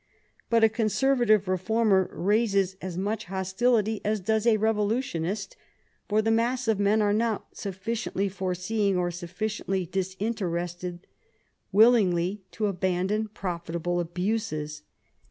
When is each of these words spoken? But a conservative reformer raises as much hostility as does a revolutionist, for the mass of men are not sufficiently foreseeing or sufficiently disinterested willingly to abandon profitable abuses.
But 0.49 0.63
a 0.63 0.67
conservative 0.67 1.47
reformer 1.47 2.09
raises 2.11 2.75
as 2.81 2.97
much 2.97 3.25
hostility 3.25 4.01
as 4.03 4.19
does 4.19 4.47
a 4.47 4.57
revolutionist, 4.57 5.55
for 6.09 6.23
the 6.23 6.31
mass 6.31 6.67
of 6.67 6.79
men 6.79 7.03
are 7.03 7.13
not 7.13 7.55
sufficiently 7.55 8.27
foreseeing 8.27 8.97
or 8.97 9.11
sufficiently 9.11 9.85
disinterested 9.85 11.05
willingly 11.71 12.41
to 12.53 12.65
abandon 12.65 13.27
profitable 13.27 13.99
abuses. 13.99 14.81